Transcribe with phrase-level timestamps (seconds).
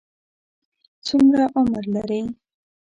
[1.05, 2.21] څومره عمر لري؟